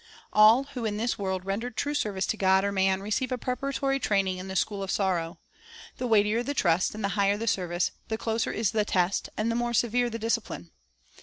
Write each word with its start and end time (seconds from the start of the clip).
One 0.01 0.07
Failure 0.07 0.15
<>f 0.15 0.15
Faith 0.15 0.33
Loss 0.33 0.33
to 0.33 0.49
Elijah 0.49 0.49
All 0.49 0.73
who 0.81 0.85
in 0.87 0.97
this 0.97 1.19
world 1.19 1.45
render 1.45 1.69
true 1.69 1.93
service 1.93 2.25
to 2.25 2.35
God 2.37 2.61
Discipline 2.61 2.67
or 2.67 2.71
man 2.71 3.01
receive 3.03 3.31
a 3.31 3.37
preparatory 3.37 3.99
training 3.99 4.37
in 4.39 4.47
the 4.47 4.55
school 4.55 4.81
of 4.81 4.89
sorrow. 4.89 5.37
The 5.97 6.07
weightier 6.07 6.41
the 6.41 6.55
trust 6.55 6.95
and 6.95 7.03
the 7.03 7.09
higher 7.09 7.37
the 7.37 7.45
service, 7.45 7.91
the 8.07 8.17
closer 8.17 8.51
is 8.51 8.71
the 8.71 8.83
test 8.83 9.29
and 9.37 9.51
the 9.51 9.55
more 9.55 9.75
severe 9.75 10.09
the 10.09 10.17
discipline. 10.17 10.71